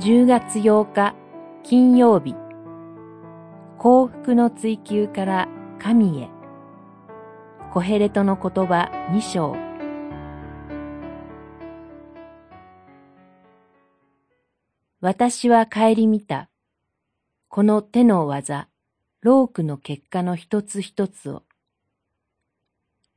[0.00, 1.14] 10月8日
[1.62, 2.34] 金曜日
[3.76, 5.46] 幸福の追求から
[5.78, 6.30] 神へ
[7.70, 9.54] コヘレトの言葉2章
[15.02, 16.48] 私は顧みた。
[17.48, 18.68] この手の技、
[19.20, 21.42] ロークの結果の一つ一つを。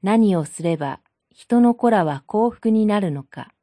[0.01, 0.99] 何をすれば
[1.33, 3.53] 人の子らは幸福になるのか。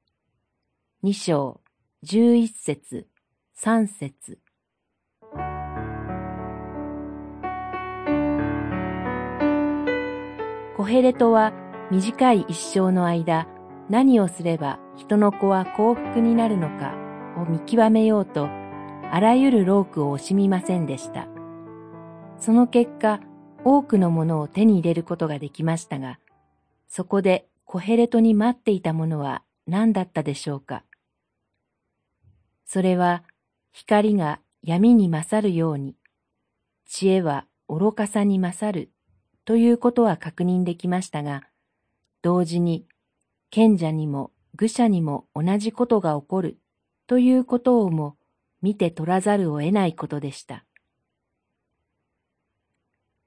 [1.03, 1.61] 二章、
[2.03, 3.10] 十一節、
[3.63, 4.39] 三節。
[10.79, 11.53] コヘレトは
[11.91, 13.47] 短い一生の間、
[13.91, 16.95] 何をすれば人の子は幸福になるのか
[17.37, 21.29] を見極めようと、あらゆるロークを惜しみませんでした。
[22.39, 23.21] その結果、
[23.63, 26.19] 多くのものを手に入れることができましたが、
[26.89, 30.83] そこでコヘレトに待っていたものは何だったでしょうか。
[32.65, 33.23] それは
[33.73, 35.97] 光が闇に勝るように、
[36.87, 38.91] 知恵は愚かさに勝る
[39.45, 41.43] ということは確認できましたが、
[42.23, 42.87] 同時に
[43.51, 46.59] 賢者にも愚者にも同じことが起こる
[47.07, 48.17] ということをも
[48.63, 50.65] 見て取らざるを得ないことでした。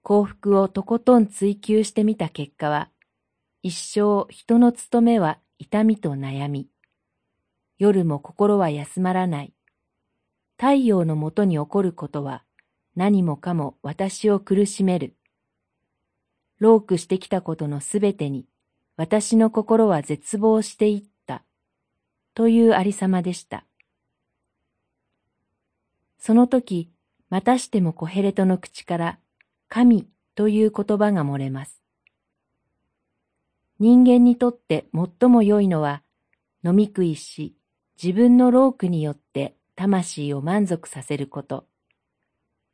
[0.03, 2.89] 幸福をとことん追求してみた結果は、
[3.61, 6.67] 一生人の務めは痛みと悩み、
[7.80, 9.53] 夜も心は休まらない。
[10.57, 12.43] 太陽のもとに起こることは
[12.95, 15.15] 何もかも私を苦しめる。
[16.59, 18.45] ロークしてきたことのすべてに
[18.95, 21.43] 私の心は絶望していった。
[22.35, 23.65] というありさまでした。
[26.17, 26.89] その時、
[27.29, 29.19] またしてもコヘレトの口から
[29.67, 31.81] 神という言葉が漏れます。
[33.79, 36.03] 人間にとって最も良いのは
[36.63, 37.55] 飲み食いし
[38.02, 41.66] 自分の労苦によって魂を満足させること。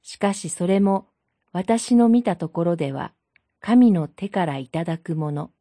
[0.01, 1.07] しかしそれも
[1.51, 3.13] 私の見たところでは
[3.59, 5.51] 神の手からいただくもの。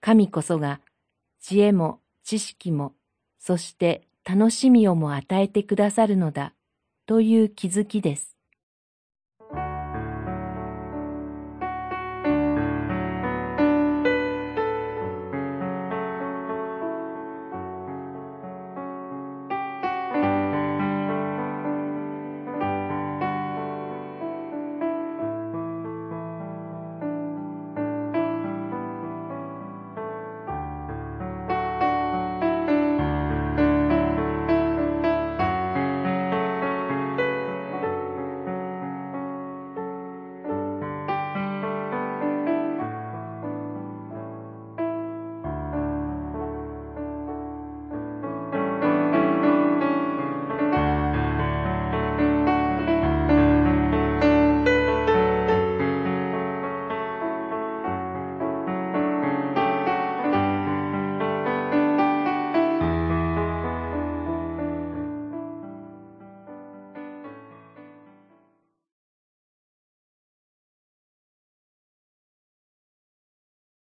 [0.00, 0.80] 神こそが
[1.40, 2.94] 知恵も知識も
[3.38, 6.54] そして楽しみをも与えてくださるのだ
[7.06, 8.37] という気づきです。